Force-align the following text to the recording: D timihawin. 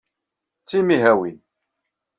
D 0.61 0.65
timihawin. 0.69 1.37